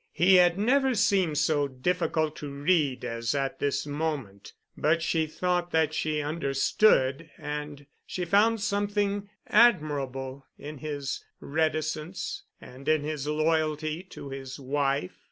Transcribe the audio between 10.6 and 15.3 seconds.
his reticence and in his loyalty to his wife.